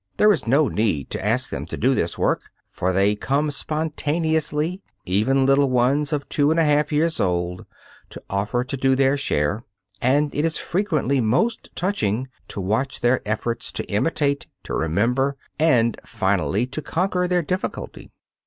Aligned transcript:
There 0.17 0.31
is 0.31 0.47
no 0.47 0.67
need 0.67 1.11
to 1.11 1.23
ask 1.23 1.51
them 1.51 1.67
to 1.67 1.77
do 1.77 1.93
this 1.93 2.17
work, 2.17 2.49
for 2.71 2.91
they 2.91 3.15
come 3.15 3.51
spontaneously 3.51 4.81
even 5.05 5.45
little 5.45 5.69
ones 5.69 6.11
of 6.11 6.27
two 6.27 6.49
and 6.49 6.59
a 6.59 6.63
half 6.63 6.91
years 6.91 7.19
old 7.19 7.67
to 8.09 8.23
offer 8.27 8.63
to 8.63 8.75
do 8.75 8.95
their 8.95 9.15
share, 9.15 9.63
and 10.01 10.33
it 10.33 10.43
is 10.43 10.57
frequently 10.57 11.21
most 11.21 11.69
touching 11.75 12.29
to 12.47 12.59
watch 12.59 13.01
their 13.01 13.21
efforts 13.27 13.71
to 13.73 13.85
imitate, 13.91 14.47
to 14.63 14.73
remember, 14.73 15.37
and, 15.59 16.01
finally, 16.03 16.65
to 16.65 16.81
conquer 16.81 17.27
their 17.27 17.43
difficulty. 17.43 18.09